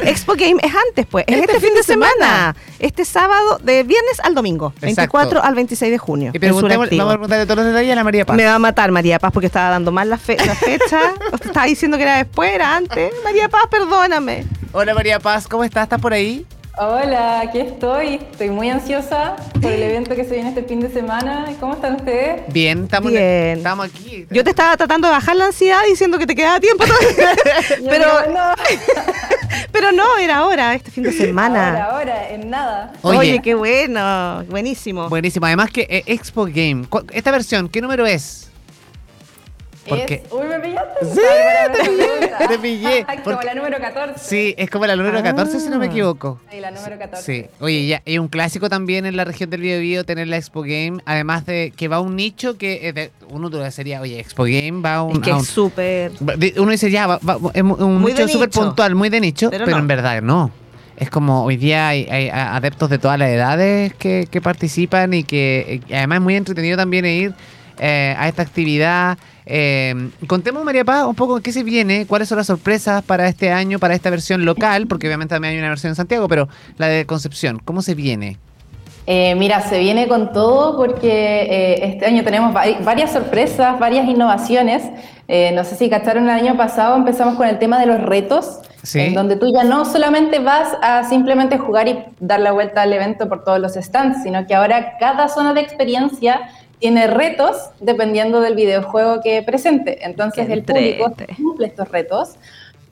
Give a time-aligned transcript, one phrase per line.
[0.03, 1.25] Expo Game es antes, pues.
[1.27, 2.55] Es este, este fin, de, semana.
[2.79, 4.73] Este sábado, de viernes al domingo.
[4.81, 6.31] 24 al 26 de junio.
[6.33, 9.19] Y vamos a preguntarle todos los detalles a la María me va a matar María
[9.19, 10.53] Paz porque estaba dando mal la, fecha.
[11.43, 13.11] estaba diciendo que era después, era antes.
[13.23, 14.45] María Paz, perdóname.
[14.71, 15.83] Hola María Paz, ¿cómo estás?
[15.83, 16.45] ¿Estás por ahí?
[16.81, 18.21] Hola, aquí estoy.
[18.31, 21.45] Estoy muy ansiosa por el evento que se viene este fin de semana.
[21.59, 22.43] ¿Cómo están ustedes?
[22.53, 23.57] Bien, estamos, Bien.
[23.57, 24.25] estamos aquí.
[24.29, 27.35] Yo te estaba tratando de bajar la ansiedad diciendo que te quedaba tiempo todavía.
[27.89, 28.53] pero, no.
[29.73, 31.83] pero no, era ahora, este fin de semana.
[31.83, 32.93] Ahora, ahora, en nada.
[33.01, 35.09] Oye, qué bueno, buenísimo.
[35.09, 35.47] Buenísimo.
[35.47, 38.48] Además que eh, Expo Game, esta versión, ¿qué número es?
[39.87, 40.23] Porque...
[40.31, 41.05] uy, me pillaste.
[41.05, 41.21] Sí,
[41.73, 42.47] te pillé.
[42.47, 43.05] Te pillé.
[43.23, 44.19] como la número 14.
[44.19, 45.89] Sí, es como la número 14, si no me ah.
[45.89, 46.39] equivoco.
[46.51, 47.23] Sí, la número 14.
[47.23, 47.45] Sí.
[47.59, 50.99] Oye, ya, y un clásico también en la región del Biobío tener la Expo Game,
[51.05, 55.03] además de que va a un nicho que uno sería, oye, Expo Game va a
[55.03, 55.17] un...
[55.17, 56.11] Es que es súper...
[56.57, 57.19] Uno dice, ya, va,
[57.53, 60.51] es un nicho súper puntual, muy de nicho, pero, en verdad no.
[60.97, 65.81] Es como hoy día hay, adeptos de todas las edades que, que participan y que
[65.87, 67.33] además es muy entretenido también ir
[67.79, 69.17] eh, a esta actividad.
[69.51, 73.51] Eh, contemos, María Paz, un poco qué se viene, cuáles son las sorpresas para este
[73.51, 76.87] año, para esta versión local, porque obviamente también hay una versión en Santiago, pero la
[76.87, 78.37] de Concepción, ¿cómo se viene?
[79.07, 84.83] Eh, mira, se viene con todo porque este año tenemos varias sorpresas, varias innovaciones.
[85.27, 88.59] no sé si cacharon el año pasado, empezamos con el tema de los retos,
[88.93, 92.93] en donde tú ya no solamente vas a simplemente jugar y dar la vuelta al
[92.93, 96.41] evento por todos los stands, sino que ahora cada zona de experiencia
[96.79, 100.05] tiene retos dependiendo del videojuego que presente.
[100.05, 102.35] Entonces el público cumple estos retos.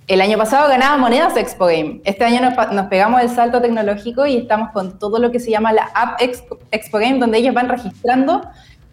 [0.08, 2.02] El año pasado ganaba monedas Expo Game.
[2.06, 5.74] Este año nos, pegamos el salto tecnológico y estamos con todo lo que se llama
[5.74, 8.42] la App Expo, Game, donde ellos van registrando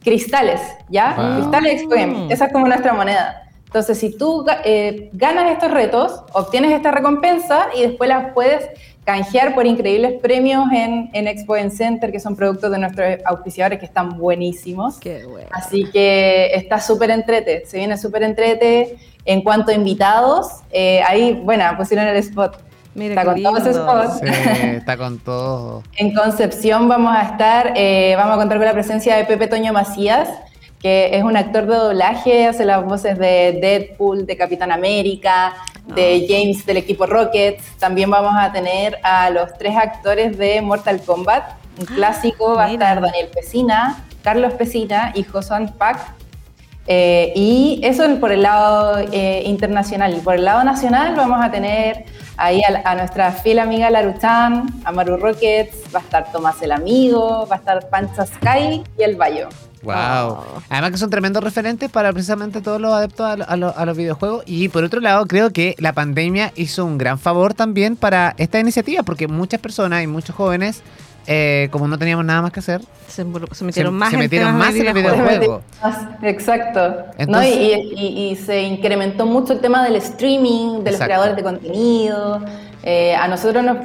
[0.03, 1.15] cristales, ¿ya?
[1.37, 2.33] Cristales Expo Game.
[2.33, 3.44] Esa es como nuestra moneda.
[3.75, 8.71] Entonces, si tú eh, ganas estos retos, obtienes esta recompensa y después las puedes
[9.05, 13.81] canjear por increíbles premios en, en Expo en Center, que son productos de nuestros auspiciadores
[13.81, 14.99] que están buenísimos.
[14.99, 15.49] Qué bueno.
[15.51, 18.97] Así que está súper entrete, se viene súper entrete.
[19.25, 22.57] En cuanto a invitados, eh, ahí, bueno, pusieron el spot.
[22.95, 24.21] Mira, está con todos spot.
[24.21, 25.83] Sí, está con todo.
[25.97, 29.73] en Concepción vamos a estar, eh, vamos a contar con la presencia de Pepe Toño
[29.73, 30.29] Macías,
[30.85, 35.55] que es un actor de doblaje, hace las voces de Deadpool, de Capitán América,
[35.87, 37.65] de James del equipo Rockets.
[37.79, 41.43] También vamos a tener a los tres actores de Mortal Kombat.
[41.79, 46.01] Un ah, clásico va a estar Daniel Pesina, Carlos Pesina y Josuan Pack.
[46.87, 50.15] Eh, y eso es por el lado eh, internacional.
[50.15, 52.05] Y por el lado nacional vamos a tener
[52.37, 57.47] ahí a, nuestra fiel amiga Laruchan, a Maru Rockets, va a estar Tomás el Amigo,
[57.51, 59.49] va a estar Pancha Sky y el Bayo.
[59.85, 60.63] Wow.
[60.69, 63.57] Además que son tremendos referentes para precisamente todos los adeptos a,
[63.87, 64.45] los videojuegos.
[64.47, 68.59] Y por otro lado, creo que la pandemia hizo un gran favor también para esta
[68.59, 70.83] iniciativa, porque muchas personas y muchos jóvenes,
[71.27, 74.87] eh, como no teníamos nada más que hacer, se, metieron más, se metieron más en
[74.87, 75.63] el videojuego.
[76.23, 76.97] Exacto.
[77.19, 82.45] Y, se incrementó mucho el tema del streaming, de los creadores de contenido.
[82.83, 83.77] Eh, a nosotros nos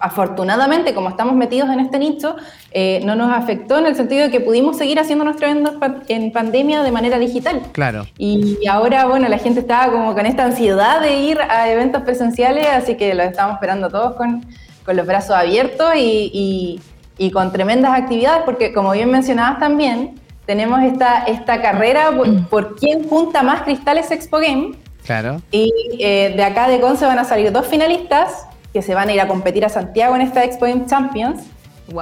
[0.00, 2.36] afortunadamente, como estamos metidos en este nicho,
[2.72, 5.78] eh, no nos afectó en el sentido de que pudimos seguir haciendo nuestro evento
[6.08, 7.62] en pandemia de manera digital.
[7.72, 8.06] Claro.
[8.18, 12.66] Y ahora, bueno, la gente estaba como con esta ansiedad de ir a eventos presenciales,
[12.68, 14.44] así que los estamos esperando todos con,
[14.84, 16.80] con los brazos abiertos y,
[17.18, 22.10] y, con tremendas actividades, porque como bien mencionabas también, tenemos esta, esta carrera
[22.50, 24.74] por, quién junta más cristales Expo Game.
[25.04, 25.40] Claro.
[25.50, 28.46] Y eh, de acá de Conce van a salir dos finalistas
[28.76, 31.44] que se van a ir a competir a Santiago en esta Expo Game Champions.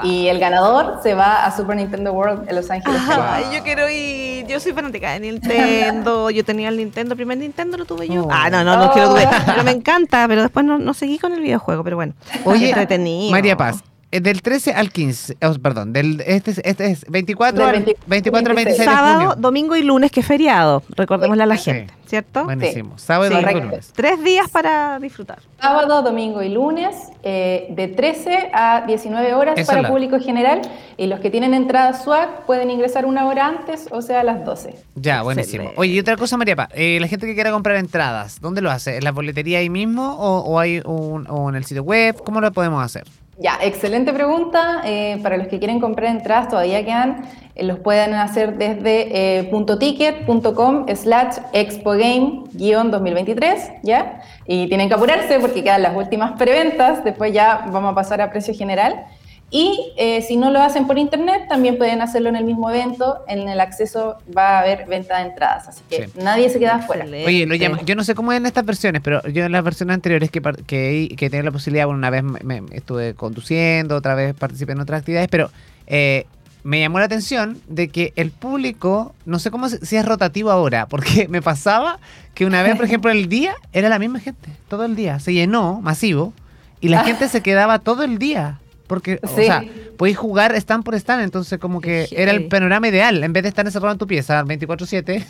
[0.03, 3.01] Y el ganador se va a Super Nintendo World en Los Ángeles.
[3.09, 4.45] Ay, yo quiero ir.
[4.49, 6.31] Yo soy fanática de Nintendo.
[6.31, 8.25] yo tenía el Nintendo, el primer Nintendo lo tuve yo.
[8.25, 8.29] Oh.
[8.29, 9.29] Ah, no, no, no quiero tuve.
[9.47, 12.15] Pero me encanta, pero después no, no seguí con el videojuego, pero bueno.
[12.45, 13.31] Oye, entretenido.
[13.31, 13.85] María Paz,
[14.21, 19.19] del 13 al 15, perdón, del, este, este es 24, al, 24 al 26 Sábado,
[19.19, 19.41] de junio.
[19.41, 22.45] domingo y lunes, que es feriado, recordémosle a la gente, ¿cierto?
[22.45, 22.99] Buenísimo.
[22.99, 23.93] Sábado, domingo y lunes.
[23.95, 25.39] Tres días para disfrutar.
[25.61, 30.63] Sábado, domingo y lunes, eh, de 13 a 19 horas para público general.
[30.97, 34.45] Y los que tienen entrada SWAG pueden ingresar una hora antes, o sea, a las
[34.45, 34.77] 12.
[34.95, 35.73] Ya, buenísimo.
[35.77, 38.97] Oye, y otra cosa, María eh, la gente que quiera comprar entradas, ¿dónde lo hace?
[38.97, 42.17] ¿En la boletería ahí mismo o, o hay un, o en el sitio web?
[42.25, 43.05] ¿Cómo lo podemos hacer?
[43.39, 44.83] Ya, excelente pregunta.
[44.85, 47.25] Eh, para los que quieren comprar entradas, todavía quedan,
[47.57, 49.51] eh, los pueden hacer desde eh,
[49.81, 54.21] .ticket.com slash expogame-2023, ¿ya?
[54.47, 58.31] Y tienen que apurarse porque quedan las últimas preventas, después ya vamos a pasar a
[58.31, 59.07] precio general.
[59.51, 63.25] Y eh, si no lo hacen por internet, también pueden hacerlo en el mismo evento.
[63.29, 67.05] En el acceso va a haber venta de entradas, así que nadie se queda afuera.
[67.05, 69.95] Oye, lo yo no sé cómo es en estas versiones, pero yo en las versiones
[69.95, 74.35] anteriores que, que, que tengo la posibilidad, bueno, una vez me, estuve conduciendo, otra vez
[74.35, 75.51] participé en otras actividades, pero
[75.87, 76.27] eh,
[76.65, 80.87] me llamó la atención de que el público, no sé cómo si es rotativo ahora,
[80.89, 82.01] porque me pasaba
[82.35, 85.33] que una vez, por ejemplo, el día era la misma gente, todo el día, se
[85.33, 86.33] llenó masivo
[86.81, 88.59] y la gente se quedaba todo el día.
[88.87, 89.65] Porque, o sea,
[89.97, 93.25] podéis jugar stand por stand, entonces como que era el panorama ideal.
[93.25, 95.25] En vez de estar encerrado en tu pieza 24-7,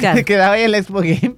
[0.14, 1.34] te quedaba ahí el Expo Game.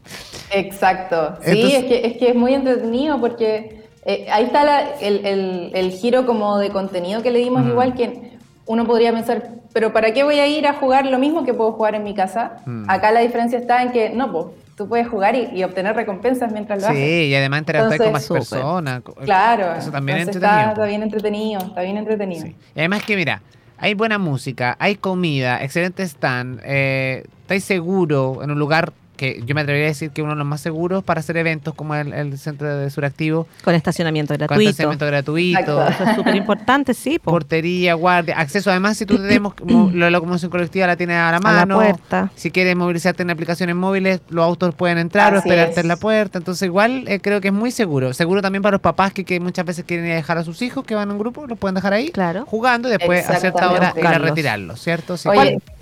[0.50, 1.38] Exacto.
[1.42, 6.26] Sí, es, que, es que es muy entretenido porque eh, ahí está el, el, giro
[6.26, 7.68] como de contenido que le dimos, mm.
[7.70, 8.36] igual que
[8.66, 11.72] uno podría pensar, pero ¿para qué voy a ir a jugar lo mismo que puedo
[11.72, 12.58] jugar en mi casa?
[12.66, 12.84] Mm.
[12.88, 16.80] Acá la diferencia está en que, no, pues tú puedes jugar y, obtener recompensas mientras
[16.80, 16.98] lo haces.
[16.98, 19.02] Sí, y además interactuar con más personas.
[19.24, 20.68] Claro, eso también es entretenido.
[20.68, 22.46] Está, bien entretenido, está bien entretenido.
[22.46, 23.42] Y además que mira,
[23.78, 29.54] hay buena música, hay comida, excelente stand, eh, estáis seguro en un lugar que yo
[29.54, 32.38] me atrevería a decir que uno de los más seguros para hacer eventos como el,
[32.38, 33.46] centro de suractivo.
[33.64, 34.54] Con estacionamiento gratuito.
[34.54, 35.88] Con estacionamiento gratuito.
[35.88, 37.18] Eso es súper importante, sí.
[37.18, 38.70] Portería, guardia, acceso.
[38.70, 39.54] Además, si tú tenemos
[39.92, 41.80] la locomoción colectiva la tienes a la mano.
[41.80, 42.30] A la puerta.
[42.36, 46.38] Si quieres movilizarte en aplicaciones móviles, los autos pueden entrar o esperarte en la puerta.
[46.38, 48.12] Entonces, igual eh, creo que es muy seguro.
[48.12, 50.84] Seguro también para los papás que, muchas veces quieren ir a dejar a sus hijos
[50.84, 52.10] que van en un grupo, los pueden dejar ahí.
[52.10, 52.44] Claro.
[52.46, 55.16] Jugando y después a cierta hora ir a retirarlos, ¿cierto?
[55.16, 55.28] Sí,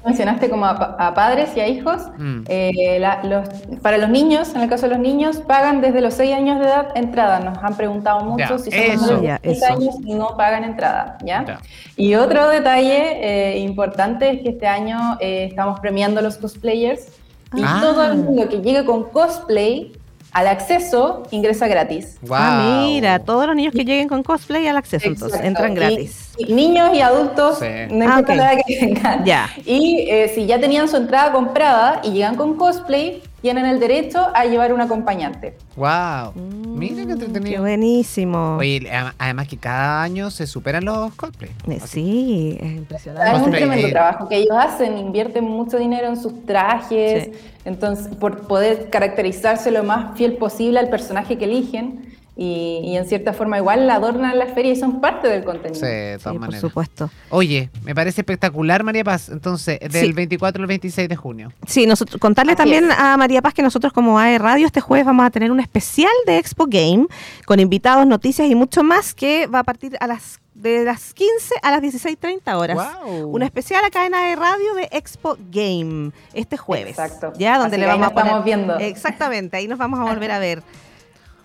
[0.04, 2.02] mencionaste como a, padres y a hijos.
[2.18, 2.42] Mm.
[2.48, 3.48] Eh, los,
[3.80, 6.66] para los niños, en el caso de los niños, pagan desde los 6 años de
[6.66, 7.40] edad entrada.
[7.40, 11.18] Nos han preguntado mucho si son de 6 años y no pagan entrada.
[11.24, 11.60] ¿ya?
[11.96, 17.08] Y otro detalle eh, importante es que este año eh, estamos premiando a los cosplayers
[17.54, 17.78] y ah.
[17.80, 19.92] todo el mundo que llegue con cosplay
[20.34, 22.18] al acceso ingresa gratis.
[22.28, 26.32] Ah, mira, todos los niños que lleguen con cosplay al acceso, entonces entran gratis.
[26.48, 29.24] niños y adultos, no importa ah, la edad que tengan.
[29.24, 29.48] Ya.
[29.64, 34.26] Y eh, si ya tenían su entrada comprada y llegan con cosplay, tienen el derecho
[34.34, 35.54] a llevar un acompañante.
[35.76, 36.32] ¡Wow!
[36.34, 37.56] Mm, Mira qué entretenido.
[37.56, 38.56] Qué buenísimo.
[38.56, 41.50] Oye, además que cada año se superan los cosplay.
[41.68, 43.36] Eh, sí, es impresionante.
[43.36, 47.32] Es un tremendo trabajo que ellos hacen, invierten mucho dinero en sus trajes,
[47.66, 52.14] entonces por poder caracterizarse lo más fiel posible al personaje que eligen.
[52.36, 55.78] Y, en cierta forma igual adornan la feria y son parte del contenido.
[55.78, 57.10] Sí, de todas Por supuesto.
[57.30, 61.52] Oye, me parece espectacular María Paz, entonces, del 24 al 26 de junio.
[61.66, 65.24] Sí, nosotros, contarle también a María Paz que nosotros como AE Radio este jueves vamos
[65.24, 67.06] a tener un especial de Expo Game
[67.46, 71.54] con invitados, noticias y mucho más que va a partir a las de las 15
[71.62, 72.78] a las 16.30 horas.
[73.04, 76.98] Un especial acá en AE Radio de Expo Game este jueves.
[76.98, 77.32] Exacto.
[77.38, 78.78] Ya donde le vamos a poner, estamos viendo.
[78.78, 80.62] Exactamente, ahí nos vamos a volver a ver.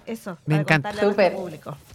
[0.09, 0.37] Eso.
[0.45, 0.93] Me encanta.
[0.93, 1.35] Súper.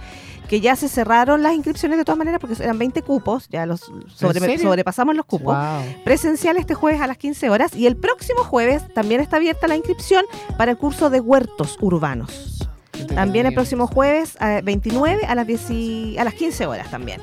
[0.52, 3.90] que ya se cerraron las inscripciones de todas maneras porque eran 20 cupos, ya los
[4.14, 5.56] sobrepasamos los cupos.
[6.04, 9.76] Presencial este jueves a las 15 horas y el próximo jueves también está abierta la
[9.76, 10.26] inscripción
[10.58, 12.68] para el curso de huertos urbanos.
[13.14, 17.22] También el próximo jueves a 29 a las, 10 a las 15 horas también.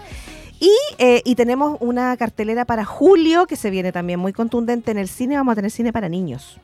[0.59, 4.97] Y, eh, y, tenemos una cartelera para julio que se viene también muy contundente en
[4.97, 5.35] el cine.
[5.35, 6.59] Vamos a tener cine para niños.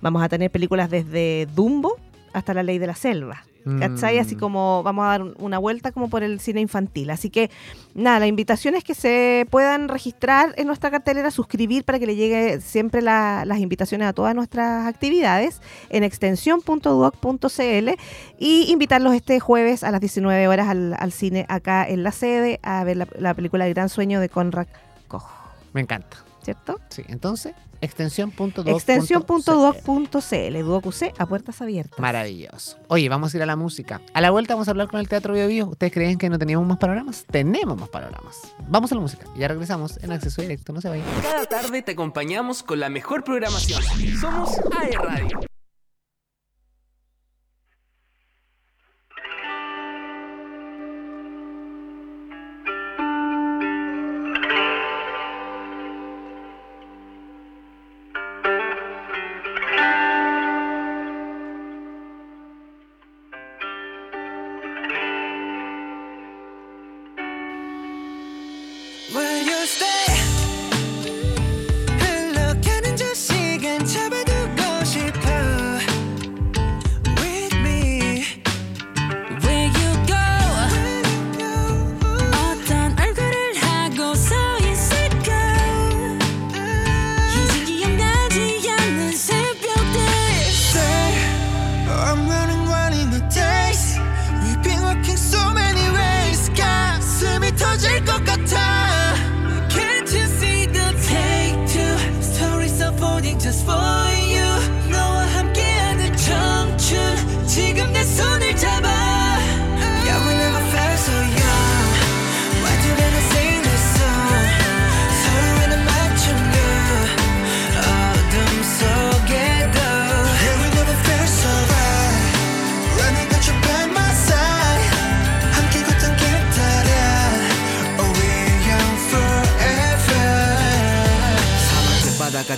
[0.00, 1.96] Vamos a tener películas desde Dumbo
[2.32, 3.44] hasta La Ley de la Selva.
[3.78, 4.18] ¿Cachai?
[4.18, 4.38] Así mm.
[4.38, 7.10] como vamos a dar una vuelta como por el cine infantil.
[7.10, 7.50] Así que
[7.94, 12.16] nada, la invitación es que se puedan registrar en nuestra cartelera, suscribir para que le
[12.16, 17.90] llegue siempre las invitaciones a todas nuestras actividades en extensión.duoc.cl
[18.38, 22.82] y invitarlos este jueves a las 19 horas al, cine acá en la sede a
[22.84, 24.66] ver la, la película El Gran Sueño de Conrad
[25.08, 25.24] Koch.
[25.72, 26.16] Me encanta.
[26.42, 26.80] ¿Cierto?
[26.88, 28.70] Sí, entonces Extensión.doc.cl.
[28.70, 30.62] Extensión.doc.cl.
[30.86, 31.98] UC a puertas abiertas.
[31.98, 32.78] Maravilloso.
[32.88, 34.00] Oye, vamos a ir a la música.
[34.14, 35.66] A la vuelta vamos a hablar con el Teatro Bio, Bio.
[35.68, 37.26] ¿Ustedes creen que no teníamos más panoramas?
[37.30, 38.54] Tenemos más panoramas.
[38.68, 39.26] Vamos a la música.
[39.36, 40.72] Ya regresamos en acceso directo.
[40.72, 41.06] No se vayan.
[41.22, 43.82] Cada tarde te acompañamos con la mejor programación.
[44.18, 45.51] Somos AE Radio.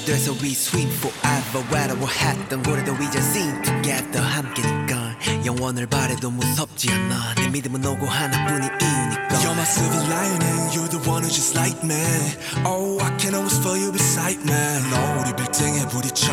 [0.06, 2.62] there's we swim forever whatever happened?
[2.64, 4.20] 고래도 we just sing together?
[4.20, 7.34] 함께니까 영원을 바래도 무섭지 않아.
[7.36, 9.40] 내 믿음은 오고 하나뿐인 이유니까.
[9.40, 12.04] You're my silver lining You're the one who just light me.
[12.64, 14.54] Oh I can always feel you beside me.
[14.90, 16.32] 너 우리 빌딩에 부딪혀.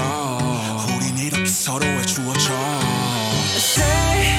[0.96, 2.54] 우린 이렇게 서로의 주어져.
[3.56, 4.36] Say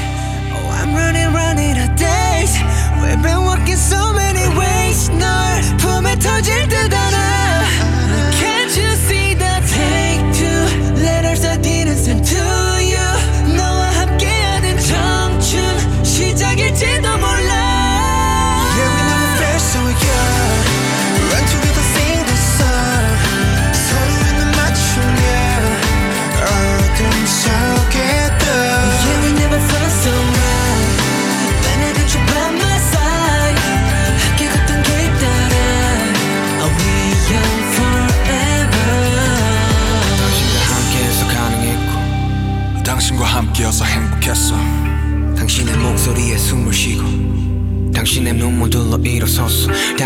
[0.52, 2.52] Oh I'm running running out days.
[3.00, 5.10] We've been walking so many ways.
[5.12, 7.61] 널 품에 터질 듯 안아.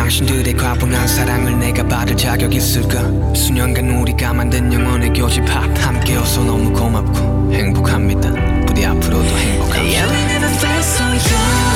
[0.06, 3.02] 당신들의 과분한 사랑을 내가 받을 자격 있을까?
[3.34, 8.30] 수년간 우리가 만든 영원의 교집합 함께여서 너무 고맙고 행복합니다.
[8.66, 9.82] 부디 앞으로도 행복합시다.
[9.82, 11.75] Yeah,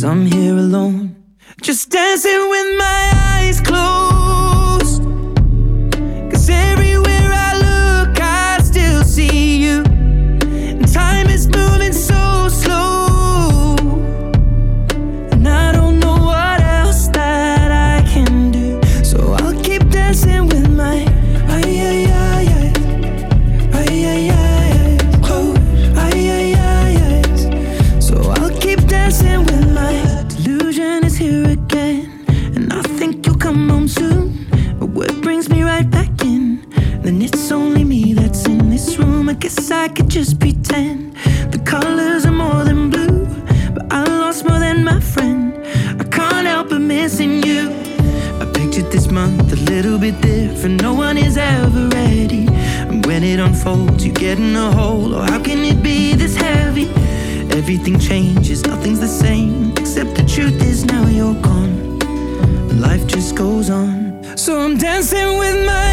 [0.00, 1.14] Cause I'm here alone.
[1.60, 4.09] Just dancing with my eyes closed.
[53.30, 55.14] It unfolds, you get in a hole.
[55.14, 56.88] Oh, how can it be this heavy?
[57.56, 59.72] Everything changes, nothing's the same.
[59.76, 61.98] Except the truth is now you're gone.
[62.80, 64.24] Life just goes on.
[64.36, 65.89] So I'm dancing with my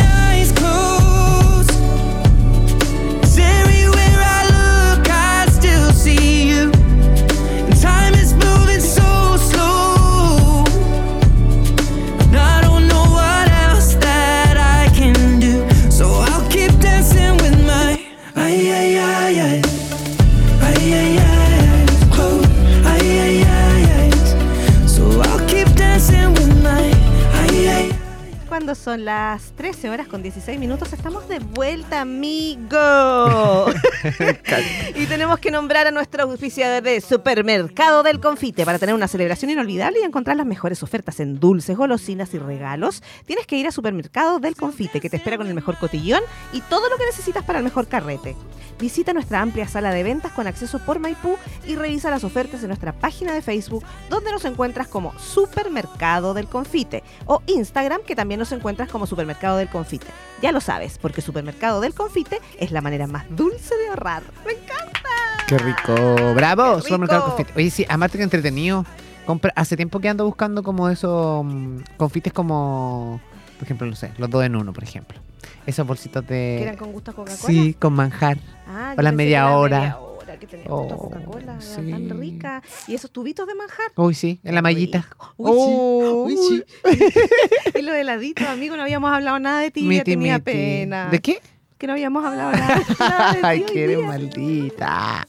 [28.87, 33.65] son las 13 horas con 16 minutos, estamos de vuelta, amigo.
[34.95, 39.51] y tenemos que nombrar a nuestro auspiciador de Supermercado del Confite para tener una celebración
[39.51, 43.03] inolvidable y encontrar las mejores ofertas en dulces, golosinas y regalos.
[43.25, 46.21] Tienes que ir a Supermercado del Confite, que te espera con el mejor cotillón
[46.53, 48.37] y todo lo que necesitas para el mejor carrete.
[48.79, 52.67] Visita nuestra amplia sala de ventas con acceso por Maipú y revisa las ofertas en
[52.67, 58.39] nuestra página de Facebook, donde nos encuentras como Supermercado del Confite, o Instagram, que también
[58.39, 60.05] nos encuentras como Supermercado del Confite.
[60.41, 64.23] Ya lo sabes, porque Supermercado del Confite es la manera más dulce de ahorrar.
[64.45, 65.09] ¡Me encanta!
[65.47, 66.33] Qué rico.
[66.35, 67.35] Bravo, Qué supermercado rico.
[67.37, 67.53] confite.
[67.59, 68.85] Oye, sí, aparte que entretenido.
[69.25, 73.19] Compra- hace tiempo que ando buscando como esos mm, confites como,
[73.57, 75.19] por ejemplo, no sé, los dos en uno, por ejemplo.
[75.65, 76.79] Esos bolsitos Que eran de...
[76.79, 77.37] con gusto a Coca-Cola.
[77.47, 78.37] Sí, con manjar.
[78.67, 79.79] Ah, o yo la pensé media que era hora.
[79.79, 80.06] media hora,
[80.39, 81.89] que a Oh, Coca-Cola, sí.
[81.91, 82.61] tan rica.
[82.87, 83.91] Y esos tubitos de manjar.
[83.95, 85.07] Uy, sí, en la mallita.
[85.37, 86.35] Uy, sí.
[86.35, 86.63] Uy, sí.
[87.79, 90.43] Y lo heladito, amigo, no habíamos hablado nada de ti, ya Miti, tenía miti.
[90.45, 91.09] pena.
[91.09, 91.39] ¿De qué?
[91.77, 95.27] Que no habíamos hablado nada, Ay, que eres maldita.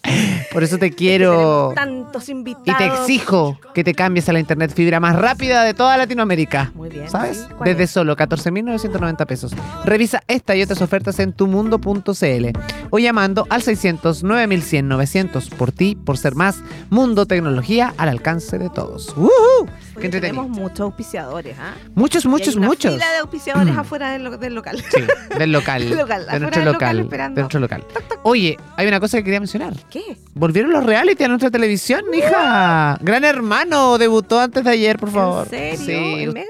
[0.50, 1.72] Por eso te quiero.
[1.74, 2.66] Tantos invitados.
[2.66, 6.72] Y te exijo que te cambies a la internet fibra más rápida de toda Latinoamérica.
[6.74, 7.36] Muy bien, ¿Sabes?
[7.46, 7.54] sí.
[7.54, 7.90] ¿Cuál Desde es?
[7.90, 9.52] solo 14.990 pesos.
[9.84, 12.58] Revisa esta y otras ofertas en tumundo.cl
[12.88, 16.62] o llamando al 600 9100 900 por ti, por ser más.
[16.88, 19.14] Mundo Tecnología al alcance de todos.
[19.18, 19.68] ¡Woohoo!
[20.00, 21.74] Tenemos muchos auspiciadores, ¿ah?
[21.96, 22.94] Muchos, Y hay muchos, una muchos.
[22.94, 24.82] fila de auspiciadores afuera del, lo- del local.
[24.94, 25.02] Sí,
[25.36, 25.82] del local.
[25.88, 27.84] Del local, de nuestro local de nuestro local.
[28.22, 29.74] Oye, hay una cosa que quería mencionar.
[29.90, 30.16] ¿Qué?
[30.34, 32.98] Volvieron los reality a nuestra televisión, hija.
[33.00, 35.48] Gran hermano debutó antes de ayer, por favor.
[35.52, 36.16] ¿En serio?
[36.16, 36.22] Sí.
[36.24, 36.46] ¿En Mega?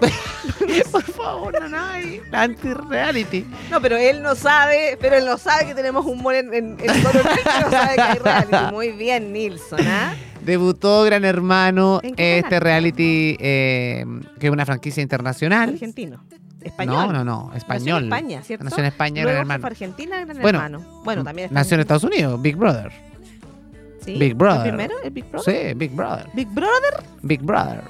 [0.92, 2.20] por favor, no, hay.
[2.32, 3.46] Anti-reality.
[3.70, 7.02] No, pero él no sabe, pero él no sabe que tenemos humor en, en, en
[7.02, 8.56] Coronel, que no sabe que hay reality.
[8.72, 10.14] Muy bien, Nilsson, ¿ah?
[10.44, 12.62] Debutó Gran Hermano, ¿En qué este canal?
[12.62, 14.04] reality eh,
[14.38, 15.70] que es una franquicia internacional.
[15.70, 16.22] Argentino.
[16.64, 17.06] Español.
[17.06, 17.84] No, no, no, español.
[17.84, 18.64] Nació en España, ¿cierto?
[18.64, 19.60] Nació en España, Luego Gran Hermano.
[19.60, 21.02] fue Argentina, Gran Bueno, Hermano.
[21.04, 22.90] Bueno, también Nació en Estados Unidos, Big Brother.
[24.04, 24.14] ¿Sí?
[24.18, 24.66] Big Brother.
[24.66, 24.94] ¿El primero?
[25.04, 25.68] ¿El Big Brother?
[25.68, 26.26] Sí, Big Brother.
[26.34, 27.04] ¿Big Brother?
[27.22, 27.82] Big Brother.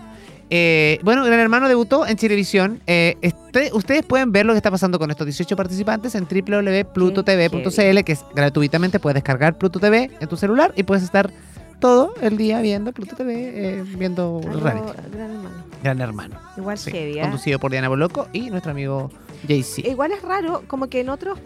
[0.51, 2.81] Eh, bueno, Gran Hermano debutó en Chilevisión.
[2.87, 8.05] Eh, este- ustedes pueden ver lo que está pasando con estos 18 participantes en www.plutotv.cl,
[8.05, 9.01] que es gratuitamente.
[9.01, 11.31] Puedes descargar Pluto TV en tu celular y puedes estar
[11.81, 13.35] todo el día viendo Pluto TV,
[13.79, 14.93] eh, viendo Algo- reality.
[15.13, 15.65] Gran Hermano.
[15.83, 16.37] Gran Hermano.
[16.57, 17.23] Igual Sí, heavy, ¿ah?
[17.23, 19.11] conducido por Diana Boloco y nuestro amigo
[19.85, 21.38] Igual es raro, como que en otros,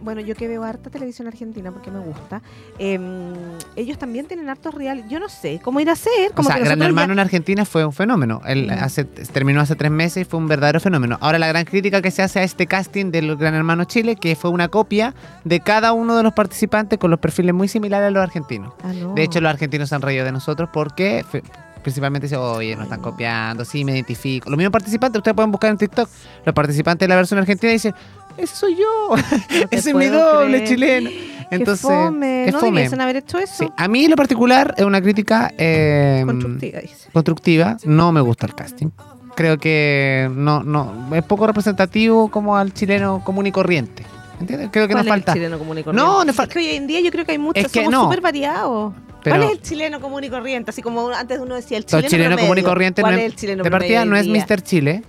[0.00, 2.40] bueno, yo que veo harta televisión argentina porque me gusta,
[2.78, 3.32] em,
[3.76, 5.04] ellos también tienen hartos real.
[5.08, 6.30] Yo no sé cómo ir a ser.
[6.30, 8.40] O Como sea, que Gran Hermano ya- en Argentina fue un fenómeno.
[8.46, 11.18] Él hace, terminó hace tres meses y fue un verdadero fenómeno.
[11.20, 14.36] Ahora la gran crítica que se hace a este casting del Gran Hermano Chile, que
[14.36, 15.14] fue una copia
[15.44, 18.72] de cada uno de los participantes con los perfiles muy similares a los argentinos.
[18.82, 19.14] Ah, no.
[19.14, 21.24] De hecho, los argentinos argentinos se han reído de nosotros porque
[21.86, 24.50] principalmente dice, oye, nos están copiando, sí, me identifico.
[24.50, 26.08] Los mismos participantes, ustedes pueden buscar en TikTok,
[26.44, 27.94] los participantes de la versión argentina dicen,
[28.36, 29.14] ese soy yo,
[29.70, 31.08] ese es mi doble chileno.
[31.48, 32.90] Entonces, fome.
[32.90, 33.72] no haber hecho eso.
[33.76, 36.80] A mí en lo particular es una crítica eh, constructiva,
[37.12, 37.76] constructiva.
[37.84, 38.88] No me gusta el casting.
[39.36, 44.02] Creo que no, no es poco representativo como al chileno común y corriente.
[44.40, 44.70] ¿Entiendes?
[44.72, 45.30] Creo que nos falta.
[45.30, 46.04] el chileno común y corriente?
[46.04, 48.20] No, es que hoy en día yo creo que hay muchos, es que somos súper
[48.20, 48.92] variados.
[49.30, 50.70] ¿Cuál es el chileno común y corriente?
[50.70, 53.02] Así como antes uno decía el chileno, el chileno común y corriente.
[53.02, 54.62] ¿Cuál no es el chileno De partida no es Mr.
[54.62, 55.02] Chile.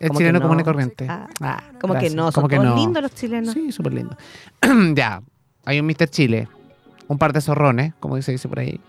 [0.00, 1.06] El chileno común y corriente.
[1.08, 2.76] Ah, ah, como que no, son como que no.
[2.76, 3.52] lindos los chilenos.
[3.52, 4.16] Sí, súper lindo.
[4.94, 5.22] ya,
[5.64, 6.08] hay un Mr.
[6.08, 6.48] Chile,
[7.08, 8.80] un par de zorrones, como se dice por ahí.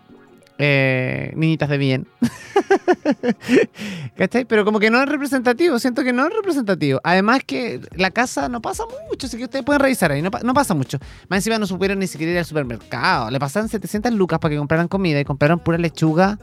[0.62, 2.06] Eh, niñitas de bien.
[4.18, 4.44] ¿Cachai?
[4.44, 7.00] Pero como que no es representativo, siento que no es representativo.
[7.02, 10.74] Además que la casa no pasa mucho, así que ustedes pueden revisar ahí, no, pasa
[10.74, 11.00] mucho.
[11.30, 13.32] Más encima no supieron ni siquiera ir al supermercado.
[13.32, 16.38] Le pasaron 700 lucas para que compraran comida y compraron pura lechuga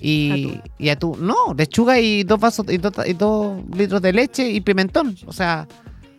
[0.00, 1.24] y, y atún.
[1.24, 5.16] No, lechuga y dos vasos y dos litros de leche y pimentón.
[5.26, 5.68] O sea,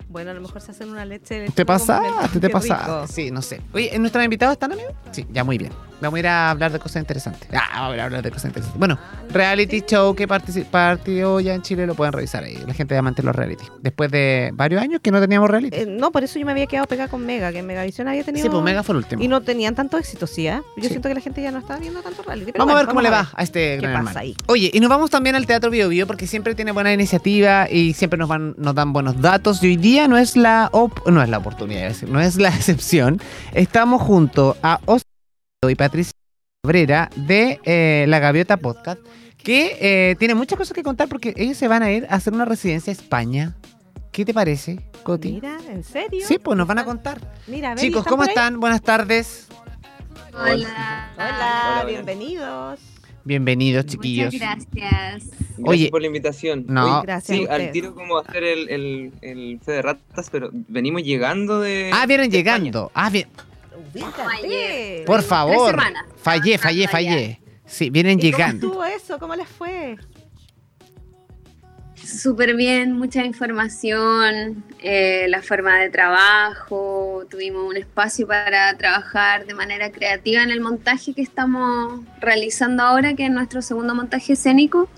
[0.08, 1.48] bueno, a lo mejor se hacen una leche.
[1.54, 2.02] ¿Te pasa?
[2.40, 3.08] ¿Te, pasa?
[3.08, 3.60] Sí, no sé.
[3.74, 4.94] Oye, ¿nuestros invitados están, amigos?
[5.12, 5.72] Sí, ya muy bien.
[6.02, 7.48] Vamos a ir a hablar de cosas interesantes.
[7.54, 8.80] Ah, vamos a, ir a hablar de cosas interesantes.
[8.80, 8.98] Bueno,
[9.30, 12.58] reality show que partió ya en Chile lo pueden revisar ahí.
[12.66, 13.66] La gente amante de los reality.
[13.82, 15.78] Después de varios años que no teníamos reality.
[15.78, 18.24] Eh, no, por eso yo me había quedado pegada con Mega, que en Megavisión había
[18.24, 18.44] tenido.
[18.44, 19.22] Sí, pues Mega fue el último.
[19.22, 20.62] Y no tenían tanto éxito, sí, ¿eh?
[20.78, 22.52] Yo siento que la gente ya no está viendo tanto reality.
[22.58, 24.36] vamos a ver cómo le va a este ¿Qué pasa ahí?
[24.48, 27.94] Oye, y nos vamos también al Teatro Bio Bio porque siempre tiene buena iniciativa y
[27.94, 29.64] siempre nos, van, nos dan buenos datos.
[29.64, 30.72] Y hoy día no es la
[31.06, 33.22] no es la oportunidad, no es la excepción.
[33.54, 35.11] Estamos junto a Osvaldo
[35.70, 36.14] y Patricia
[36.64, 39.00] Cabrera de eh, La Gaviota Podcast,
[39.38, 42.34] que eh, tiene muchas cosas que contar porque ellos se van a ir a hacer
[42.34, 43.56] una residencia a España.
[44.12, 45.34] ¿Qué te parece, Coti?
[45.34, 46.26] Mira, ¿en serio?
[46.28, 47.22] Sí, pues nos van a contar.
[47.46, 48.60] Mira, Chicos, ¿cómo están?
[48.60, 49.50] Buenas tardes.
[50.34, 51.12] Hola.
[51.16, 52.80] Hola, bienvenidos.
[53.24, 54.34] Bienvenidos, chiquillos.
[54.34, 55.32] Muchas gracias.
[55.60, 56.66] Gracias por la invitación.
[56.68, 57.38] No, gracias.
[57.38, 61.92] Sí, al tiro como hacer el, el, el fe de ratas, pero venimos llegando de.
[61.94, 62.92] Ah, vienen llegando.
[62.96, 63.28] Ah, bien.
[65.06, 65.78] Por favor.
[66.18, 67.42] Fallé, fallé, fallé.
[67.66, 68.70] Sí, vienen llegando.
[68.70, 69.20] ¿Cómo estuvo eso?
[69.20, 69.98] ¿Cómo les fue?
[71.96, 79.54] Súper bien, mucha información, eh, la forma de trabajo, tuvimos un espacio para trabajar de
[79.54, 84.90] manera creativa en el montaje que estamos realizando ahora, que es nuestro segundo montaje escénico.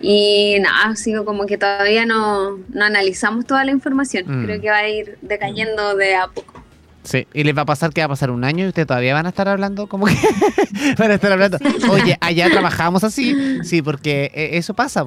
[0.00, 4.44] Y nada, ha sido como que todavía no, no analizamos toda la información, mm.
[4.44, 6.59] creo que va a ir decayendo de a poco.
[7.02, 9.14] Sí, y les va a pasar que va a pasar un año y ustedes todavía
[9.14, 10.14] van a estar hablando como que
[10.98, 11.58] van a estar hablando.
[11.90, 15.04] Oye, allá trabajamos así, sí, porque eh, eso pasa,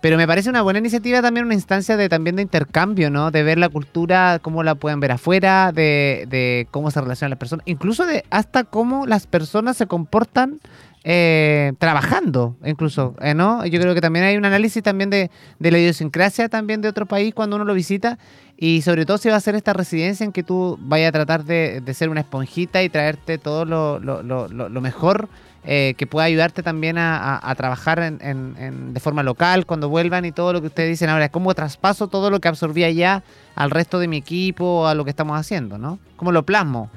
[0.00, 3.30] pero me parece una buena iniciativa también una instancia de también de intercambio, ¿no?
[3.30, 7.38] De ver la cultura, cómo la pueden ver afuera, de, de cómo se relacionan las
[7.38, 10.60] personas, incluso de hasta cómo las personas se comportan
[11.02, 13.64] eh, trabajando, incluso, eh, ¿no?
[13.64, 17.06] Yo creo que también hay un análisis también de, de, la idiosincrasia también de otro
[17.06, 18.18] país cuando uno lo visita
[18.58, 21.44] y sobre todo si va a ser esta residencia en que tú vayas a tratar
[21.44, 25.30] de, ser una esponjita y traerte todo lo, lo mejor
[25.64, 30.24] eh, que pueda ayudarte también a, a, trabajar en, en, de forma local cuando vuelvan
[30.24, 33.22] y todo lo que ustedes dicen ahora, es como traspaso todo lo que absorbía ya
[33.54, 35.98] al resto de mi equipo, a lo que estamos haciendo, ¿no?
[36.16, 36.90] ¿Cómo lo plasmo?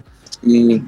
[0.45, 0.81] Sí,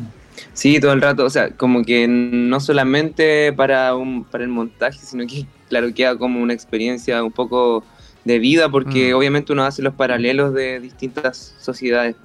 [0.54, 5.00] sí, todo el rato, o sea, como que no solamente para, un, para el montaje,
[5.02, 7.84] sino que, claro, queda como una experiencia un poco
[8.24, 9.18] de vida, porque mm.
[9.18, 12.16] obviamente uno hace los paralelos de distintas sociedades.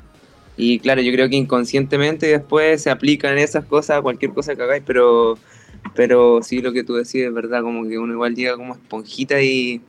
[0.62, 4.62] Y claro, yo creo que inconscientemente después se aplican esas cosas a cualquier cosa que
[4.62, 5.38] hagáis, pero,
[5.94, 9.40] pero sí lo que tú decís es verdad, como que uno igual llega como esponjita
[9.40, 9.81] y,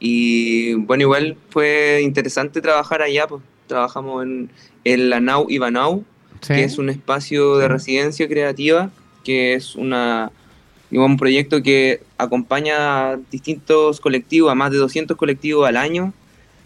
[0.00, 3.42] y bueno, igual fue interesante trabajar allá, pues.
[3.68, 4.50] Trabajamos en
[4.82, 6.02] el la Nau Ivanau,
[6.44, 8.90] que es un espacio de residencia creativa,
[9.22, 10.32] que es una
[10.90, 16.14] un proyecto que acompaña a distintos colectivos, a más de 200 colectivos al año,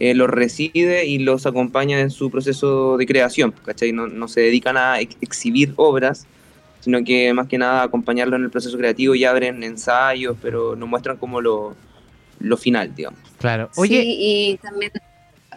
[0.03, 3.93] eh, los reside y los acompaña en su proceso de creación, ¿cachai?
[3.93, 6.27] No, no se dedican a exhibir obras,
[6.81, 10.89] sino que más que nada acompañarlo en el proceso creativo y abren ensayos, pero nos
[10.89, 11.77] muestran como lo,
[12.41, 13.21] lo final, digamos.
[13.39, 13.71] Claro.
[13.77, 14.91] Oye, sí, y también,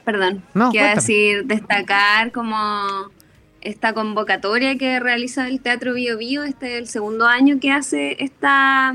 [0.03, 3.09] perdón, quiero decir, destacar como
[3.61, 8.23] esta convocatoria que realiza el Teatro Bio Bio, este es el segundo año que hace
[8.23, 8.93] esta,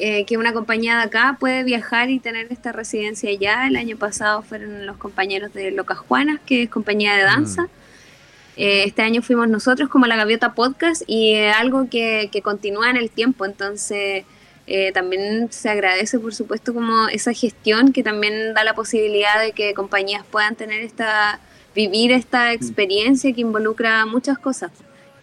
[0.00, 3.66] eh, que una compañía de acá puede viajar y tener esta residencia allá.
[3.66, 7.62] El año pasado fueron los compañeros de Locas Juanas, que es compañía de danza.
[7.62, 7.68] Mm.
[8.56, 12.90] Eh, este año fuimos nosotros como la Gaviota Podcast y es algo que, que, continúa
[12.90, 14.24] en el tiempo, entonces
[14.66, 19.52] eh, también se agradece por supuesto como esa gestión que también da la posibilidad de
[19.52, 21.40] que compañías puedan tener esta
[21.74, 24.70] vivir esta experiencia que involucra muchas cosas.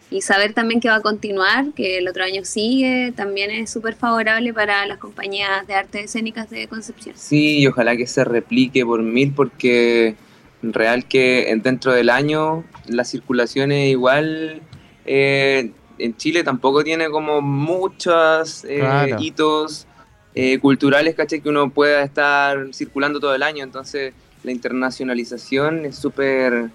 [0.10, 3.96] Y saber también que va a continuar, que el otro año sigue, también es súper
[3.96, 7.16] favorable para las compañías de artes escénicas de Concepción.
[7.18, 10.16] Sí, y ojalá que se replique por mil, porque
[10.64, 14.62] en real que dentro del año la circulación es igual.
[15.06, 19.88] Eh, en Chile tampoco tiene como muchos eh, hitos
[20.36, 21.42] eh, culturales, ¿caché?
[21.42, 26.70] Que uno pueda estar circulando todo el año, entonces la internacionalización es súper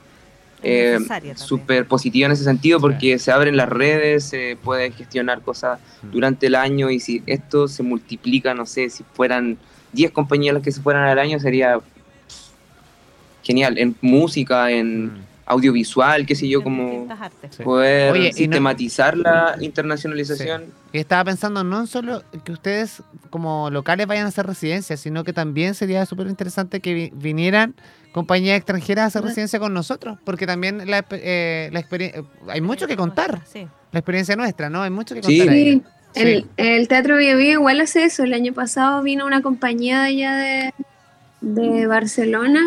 [0.63, 0.99] eh,
[1.37, 6.11] súper positiva en ese sentido porque se abren las redes, se puede gestionar cosas mm.
[6.11, 9.59] durante el año y si esto se multiplica, no sé, si fueran
[9.93, 11.81] 10 compañías las que se fueran al año sería
[13.43, 15.25] genial, en música, en mm.
[15.47, 17.09] audiovisual, qué sé yo, como
[17.65, 20.67] poder sistematizar la internacionalización.
[20.93, 25.33] Y estaba pensando no solo que ustedes como locales vayan a hacer residencias, sino que
[25.33, 27.75] también sería súper interesante que vinieran
[28.13, 32.87] compañías extranjeras a hacer residencia con nosotros, porque también la, eh, la experiencia, hay mucho
[32.87, 34.83] que contar, la experiencia nuestra, ¿no?
[34.83, 35.49] Hay mucho que contar.
[35.49, 35.83] Sí.
[36.15, 38.23] El, el, Teatro Bio, igual hace eso.
[38.25, 40.75] El año pasado vino una compañía de allá de,
[41.41, 42.61] de Barcelona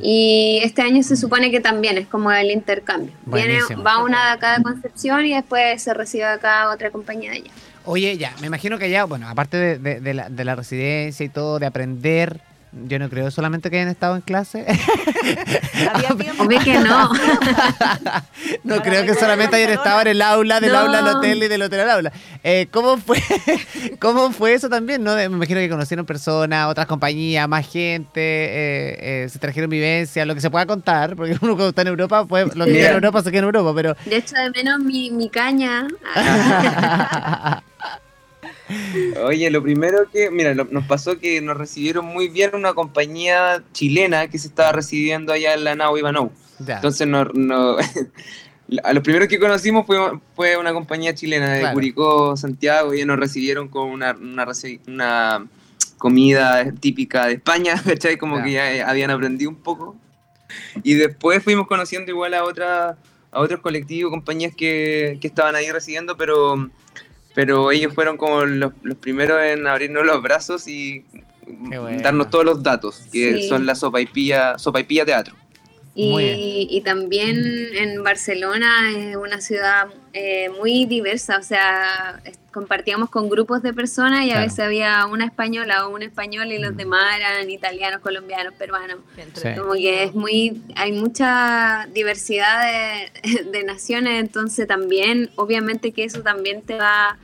[0.00, 3.12] y este año se supone que también es como el intercambio.
[3.26, 7.38] Viene, va una de acá de Concepción y después se recibe acá otra compañía de
[7.38, 7.50] allá.
[7.84, 11.28] Oye, ya, me imagino que allá, bueno, aparte de, de, la, de la residencia y
[11.28, 12.40] todo, de aprender
[12.72, 14.66] yo no creo solamente que hayan estado en clase.
[16.38, 17.10] Obvio que no.
[18.64, 21.62] no creo que solamente hayan estado en el aula, del aula al hotel y del
[21.62, 22.12] hotel al aula.
[22.42, 23.18] Eh, ¿cómo, fue,
[23.98, 25.02] ¿Cómo fue eso también?
[25.02, 30.26] no Me imagino que conocieron personas, otras compañías, más gente, eh, eh, se trajeron vivencias,
[30.26, 32.94] lo que se pueda contar, porque uno cuando está en Europa, pues los que en
[32.94, 33.96] Europa se quedan en Europa, pero...
[34.04, 35.86] De hecho, de menos mi, mi caña.
[39.24, 44.28] Oye, lo primero que, mira, nos pasó que nos recibieron muy bien una compañía chilena
[44.28, 46.30] que se estaba recibiendo allá en la Nau Ivanov.
[46.66, 47.20] Entonces, no,
[48.84, 49.98] a los primeros que conocimos fue,
[50.34, 55.46] fue una compañía chilena de Curicó, Santiago, y nos recibieron con una, una,
[55.96, 58.18] comida típica de España, ¿cachai?
[58.18, 59.96] Como que ya habían aprendido un poco.
[60.82, 62.98] Y después fuimos conociendo igual a, otra,
[63.30, 66.70] a otros colectivos, compañías que, que estaban ahí recibiendo, pero
[67.38, 71.04] pero ellos fueron como los, primeros en abrirnos los brazos y
[72.02, 75.36] darnos todos los datos, que son la sopa y pilla, sopa y pilla teatro.
[75.94, 77.38] Y, y, también
[77.76, 82.20] en Barcelona es una ciudad eh, muy diversa, o sea,
[82.52, 86.58] compartíamos con grupos de personas y a veces había una española o un español y
[86.58, 86.76] los mm.
[86.76, 88.98] demás eran italianos, colombianos, peruanos.
[89.56, 92.64] Como que es muy, hay mucha diversidad
[93.22, 97.16] de, de, naciones, entonces también, obviamente que eso también te va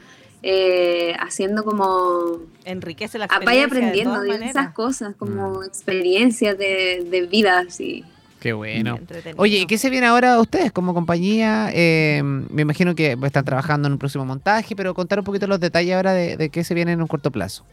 [0.46, 2.42] eh, haciendo como...
[2.66, 3.50] Enriquece la experiencia.
[3.50, 5.64] Vaya aprendiendo diversas cosas, como mm.
[5.64, 8.04] experiencias de, de vida, así.
[8.40, 9.00] Qué bueno.
[9.36, 11.70] Oye, ¿y qué se viene ahora ustedes como compañía?
[11.72, 15.60] Eh, me imagino que están trabajando en un próximo montaje, pero contar un poquito los
[15.60, 17.64] detalles ahora de, qué se viene en un corto plazo.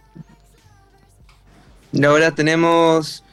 [2.02, 3.26] Ahora tenemos,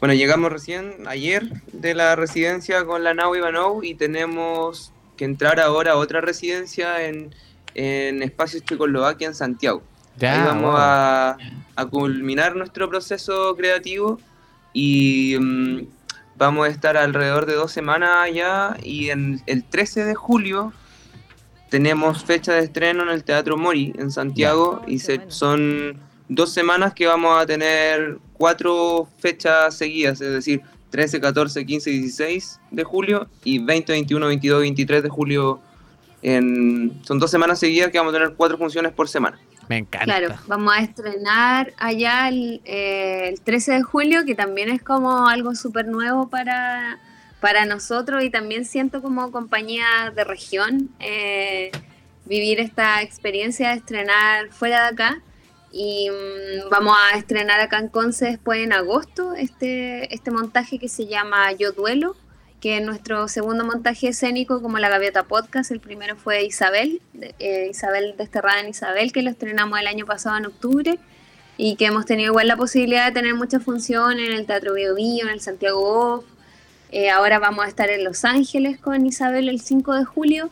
[0.00, 5.60] bueno, llegamos recién ayer de la residencia con la Nau Ivanov y tenemos que entrar
[5.60, 7.32] ahora a otra residencia en
[7.74, 9.82] en Espacios Checoslovaquia en Santiago.
[10.20, 11.36] Ahí vamos a,
[11.90, 14.20] culminar nuestro proceso creativo
[14.72, 15.80] y mm,
[16.36, 20.72] vamos a estar alrededor de dos semanas allá y en el 13 de julio
[21.70, 27.06] tenemos fecha de estreno en el Teatro Mori en Santiago y son dos semanas que
[27.06, 33.26] vamos a tener cuatro fechas seguidas, es decir, 13, 14, 15 y 16 de julio
[33.44, 35.60] y 20, 21, 22, 23 de julio
[36.22, 39.38] son dos semanas seguidas que vamos a tener cuatro funciones por semana.
[39.68, 40.04] Me encanta.
[40.04, 42.60] Claro, vamos a estrenar allá el,
[43.42, 46.98] 13 eh, de julio, que también es como algo súper nuevo para,
[47.40, 51.70] para nosotros y también siento como compañía de región eh,
[52.24, 55.22] vivir esta experiencia de estrenar fuera de acá.
[55.72, 60.88] Y mm, vamos a estrenar acá en Conce después en agosto este, este montaje que
[60.88, 62.14] se llama Yo Duelo,
[62.62, 65.72] que es nuestro segundo montaje escénico como La Gaviota Podcast.
[65.72, 67.02] El primero fue Isabel,
[67.40, 70.96] eh, Isabel Desterrada en Isabel, que lo estrenamos el año pasado en octubre
[71.56, 74.96] y que hemos tenido igual la posibilidad de tener muchas funciones en el Teatro Bio,
[74.96, 76.24] en el Santiago Off.
[76.92, 80.50] Eh, ahora vamos a estar en Los Ángeles con Isabel el 5 de julio.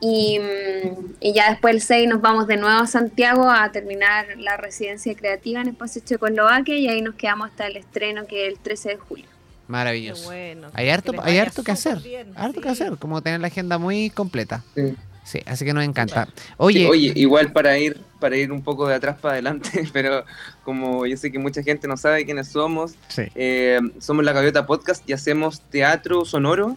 [0.00, 4.56] Y, mm, ya después el 6 nos vamos de nuevo a Santiago a terminar la
[4.56, 8.58] residencia creativa en Espacio Checoslovaquia y ahí nos quedamos hasta el estreno que es el
[8.58, 9.35] 13 de julio.
[9.68, 10.30] Maravilloso.
[10.30, 11.98] hay harto, que hay harto que hacer.
[12.34, 14.62] harto que hacer, como tener la agenda muy completa.
[15.24, 15.40] Sí.
[15.46, 16.28] así que nos encanta.
[16.56, 20.24] Oye, oye, igual para ir para ir un poco de atrás para adelante, pero
[20.64, 22.94] como yo sé que mucha gente no sabe quiénes somos,
[23.34, 26.76] eh, somos la Gaviota Podcast y hacemos teatro sonoro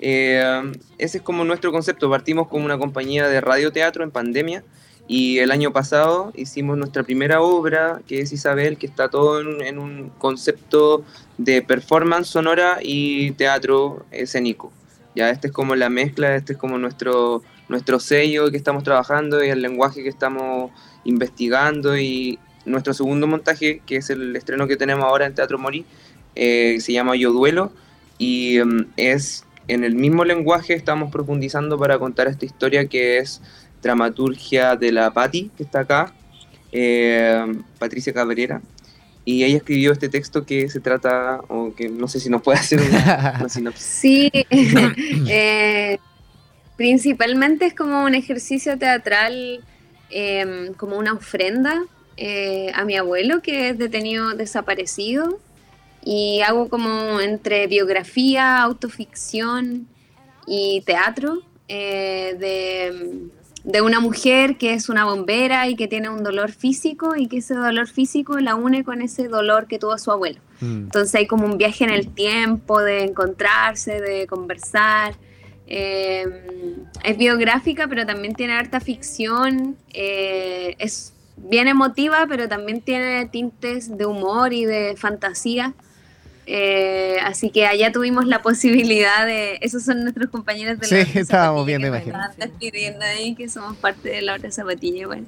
[0.00, 0.78] ese
[1.18, 2.08] es como nuestro concepto.
[2.10, 4.64] Partimos como una compañía de radioteatro en pandemia
[5.12, 9.80] y el año pasado hicimos nuestra primera obra, que es Isabel, que está todo en,
[9.80, 11.02] un concepto
[11.36, 14.70] de performance sonora y teatro escénico.
[15.16, 19.42] Ya este es como la mezcla, este es como nuestro, nuestro sello que estamos trabajando
[19.42, 20.70] y el lenguaje que estamos
[21.02, 25.84] investigando y nuestro segundo montaje, que es el estreno que tenemos ahora en Teatro Morí,
[26.36, 27.72] eh, se llama Yo Duelo
[28.16, 33.42] y em, es en el mismo lenguaje estamos profundizando para contar esta historia que es
[33.82, 36.14] dramaturgia de la Patti, que está acá,
[36.72, 37.46] eh,
[37.78, 38.60] Patricia Cabrera,
[39.24, 42.58] y ella escribió este texto que se trata, o que no sé si nos puede
[42.58, 43.84] hacer una, sinopsis.
[43.84, 45.98] Sí, eh,
[46.76, 49.64] principalmente es como un ejercicio teatral,
[50.10, 51.84] em, como una ofrenda
[52.16, 55.38] eh, a mi abuelo que es detenido desaparecido,
[56.02, 59.86] y hago como entre biografía, autoficción
[60.46, 63.30] y teatro de
[63.64, 67.38] de una mujer que es una bombera y que tiene un dolor físico y que
[67.38, 70.40] ese dolor físico la une con ese dolor que tuvo su abuelo.
[70.60, 70.84] Mm.
[70.84, 75.14] Entonces hay como un viaje en el tiempo de encontrarse, de conversar.
[75.66, 76.24] Eh,
[77.04, 79.76] es biográfica, pero también tiene harta ficción.
[79.92, 85.74] Eh, es bien emotiva, pero también tiene tintes de humor y de fantasía.
[86.46, 89.58] Eh, así que allá tuvimos la posibilidad de.
[89.60, 92.18] Esos son nuestros compañeros de la Sí, estábamos viendo, imagino.
[92.36, 95.26] despidiendo ahí, que somos parte de la otra zapatilla igual.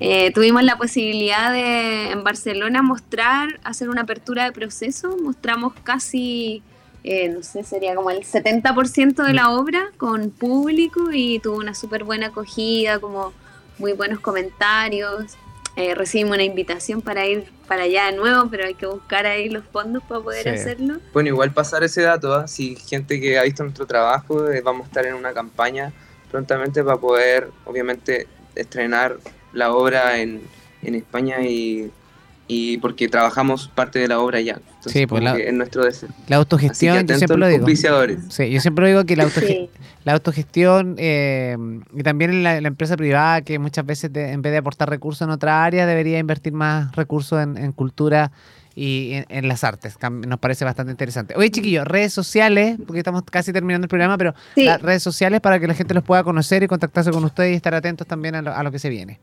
[0.00, 5.16] Eh, tuvimos la posibilidad de en Barcelona mostrar, hacer una apertura de proceso.
[5.22, 6.62] Mostramos casi,
[7.04, 11.74] eh, no sé, sería como el 70% de la obra con público y tuvo una
[11.74, 13.32] súper buena acogida, como
[13.78, 15.36] muy buenos comentarios.
[15.76, 19.48] Eh, recibimos una invitación para ir para allá de nuevo, pero hay que buscar ahí
[19.48, 20.98] los fondos para poder hacerlo.
[21.12, 22.46] Bueno, igual pasar ese dato, ¿ah?
[22.48, 25.92] si gente que ha visto nuestro trabajo, eh, vamos a estar en una campaña
[26.30, 29.18] prontamente para poder, obviamente, estrenar
[29.52, 30.42] la obra en,
[30.82, 31.90] en España y
[32.46, 34.60] y porque trabajamos parte de la obra ya.
[34.84, 36.10] sí, pues la, nuestro deseo.
[36.28, 37.66] La autogestión, yo siempre lo digo.
[38.28, 39.28] Sí, yo siempre digo que la,
[40.04, 41.56] la autogestión eh,
[41.94, 45.30] y también en la, empresa privada, que muchas veces en vez de aportar recursos en
[45.30, 48.30] otra área, debería invertir más recursos en, cultura
[48.74, 49.96] y en, las artes.
[50.10, 51.34] Nos parece bastante interesante.
[51.36, 55.58] Oye, chiquillos, redes sociales, porque estamos casi terminando el programa, pero las redes sociales para
[55.58, 58.62] que la gente los pueda conocer y contactarse con ustedes y estar atentos también a
[58.62, 59.18] lo que se viene.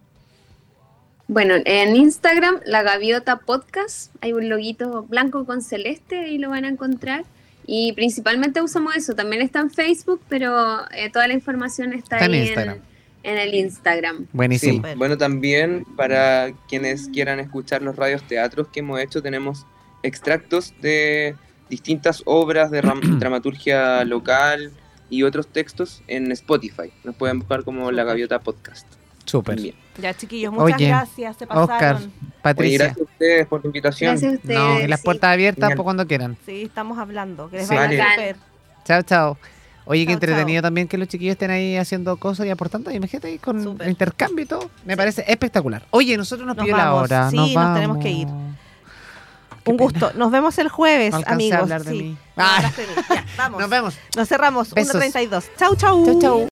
[1.31, 6.65] Bueno, en Instagram, la Gaviota Podcast, hay un loguito blanco con celeste, y lo van
[6.65, 7.23] a encontrar.
[7.65, 12.25] Y principalmente usamos eso, también está en Facebook, pero eh, toda la información está, ahí
[12.25, 12.77] en, Instagram.
[13.23, 14.27] En, el Instagram.
[14.33, 14.85] Buenísimo.
[14.97, 19.65] bueno, también para quienes quieran escuchar los radios teatros que hemos hecho, tenemos
[20.03, 21.35] extractos de
[21.69, 22.81] distintas obras de
[23.19, 24.73] dramaturgia local
[25.09, 26.91] y otros textos en Spotify.
[27.05, 29.00] Nos pueden buscar como La Gaviota Podcast.
[29.31, 29.73] Súper.
[29.97, 31.37] Ya, chiquillos, muchas gracias.
[31.37, 31.71] Se pasaron.
[31.71, 31.99] Oscar,
[32.41, 32.77] Patricia.
[32.79, 34.11] gracias a ustedes por la invitación.
[34.11, 34.59] Gracias a ustedes.
[34.59, 36.37] No, las puertas abiertas por cuando quieran.
[36.45, 37.49] Sí, estamos hablando.
[37.49, 37.73] Que les sí.
[37.73, 38.35] vaya
[38.83, 39.37] Chao, chao.
[39.85, 42.91] Oye, qué entretenido también que los chiquillos estén ahí haciendo cosas y aportando.
[42.91, 44.69] Imagínate ahí con intercambio y todo.
[44.83, 45.85] Me parece espectacular.
[45.91, 47.29] Oye, nosotros nos, nos pidió la hora.
[47.29, 48.27] Sí, nos, tenemos que ir.
[48.27, 50.11] Un gusto.
[50.15, 51.57] Nos vemos el jueves, no amigos.
[51.57, 52.17] A hablar de mí.
[52.35, 52.69] Ah.
[53.09, 53.61] Ya, vamos.
[53.61, 53.97] Nos vemos.
[54.17, 54.75] Nos cerramos.
[54.75, 55.45] 1.32.
[55.57, 56.05] Chau, chau.
[56.05, 56.49] Chau, chau.